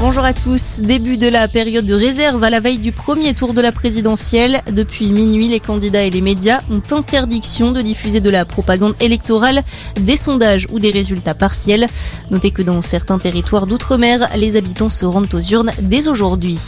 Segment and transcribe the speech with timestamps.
[0.00, 0.80] Bonjour à tous.
[0.80, 4.62] Début de la période de réserve à la veille du premier tour de la présidentielle.
[4.72, 9.62] Depuis minuit, les candidats et les médias ont interdiction de diffuser de la propagande électorale,
[10.00, 11.86] des sondages ou des résultats partiels.
[12.30, 16.58] Notez que dans certains territoires d'outre-mer, les habitants se rendent aux urnes dès aujourd'hui.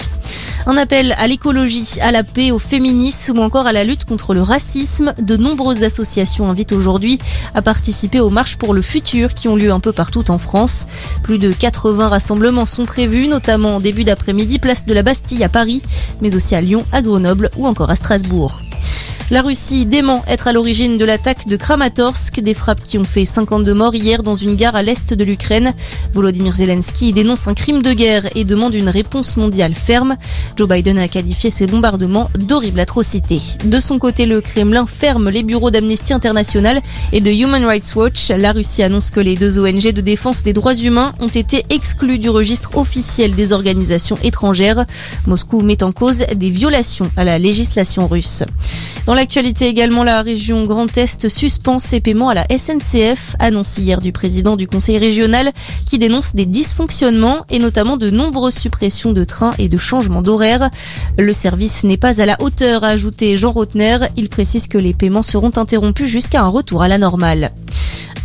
[0.67, 4.33] Un appel à l'écologie, à la paix, au féminisme ou encore à la lutte contre
[4.33, 5.12] le racisme.
[5.19, 7.19] De nombreuses associations invitent aujourd'hui
[7.55, 10.87] à participer aux marches pour le futur qui ont lieu un peu partout en France.
[11.25, 15.48] Plus de 80 rassemblements sont prévus, notamment en début d'après-midi, place de la Bastille à
[15.48, 15.83] Paris,
[16.20, 18.61] mais aussi à Lyon, à Grenoble ou encore à Strasbourg.
[19.32, 23.24] La Russie dément être à l'origine de l'attaque de Kramatorsk, des frappes qui ont fait
[23.24, 25.72] 52 morts hier dans une gare à l'est de l'Ukraine.
[26.12, 30.16] Volodymyr Zelensky dénonce un crime de guerre et demande une réponse mondiale ferme.
[30.58, 33.41] Joe Biden a qualifié ces bombardements d'horribles atrocités.
[33.64, 36.83] De son côté, le Kremlin ferme les bureaux d'Amnesty International
[37.14, 38.28] et de Human Rights Watch.
[38.28, 42.19] La Russie annonce que les deux ONG de défense des droits humains ont été exclus
[42.19, 44.84] du registre officiel des organisations étrangères.
[45.27, 48.44] Moscou met en cause des violations à la législation russe.
[49.23, 54.11] L'actualité également, la région Grand Est suspend ses paiements à la SNCF, annoncé hier du
[54.11, 55.53] président du conseil régional
[55.89, 60.69] qui dénonce des dysfonctionnements et notamment de nombreuses suppressions de trains et de changements d'horaire.
[61.19, 63.98] Le service n'est pas à la hauteur, a ajouté Jean Rotner.
[64.17, 67.53] Il précise que les paiements seront interrompus jusqu'à un retour à la normale.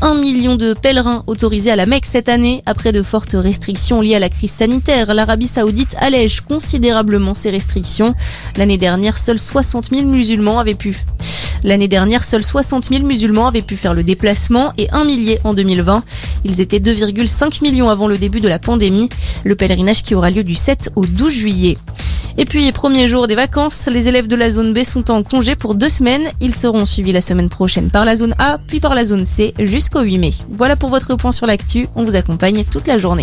[0.01, 2.61] Un million de pèlerins autorisés à la Mecque cette année.
[2.67, 8.13] Après de fortes restrictions liées à la crise sanitaire, l'Arabie saoudite allège considérablement ses restrictions.
[8.57, 11.03] L'année dernière, seuls 60 000 musulmans avaient pu.
[11.63, 15.55] L'année dernière, seuls 60 000 musulmans avaient pu faire le déplacement et un millier en
[15.55, 16.03] 2020.
[16.45, 19.09] Ils étaient 2,5 millions avant le début de la pandémie.
[19.43, 21.77] Le pèlerinage qui aura lieu du 7 au 12 juillet.
[22.39, 25.55] Et puis, premier jour des vacances, les élèves de la zone B sont en congé
[25.55, 26.27] pour deux semaines.
[26.39, 29.55] Ils seront suivis la semaine prochaine par la zone A, puis par la zone C
[29.57, 30.29] jusqu'au 8 mai.
[30.49, 31.87] Voilà pour votre point sur l'actu.
[31.95, 33.15] On vous accompagne toute la journée.